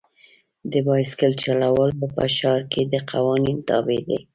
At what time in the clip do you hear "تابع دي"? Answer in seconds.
3.67-4.19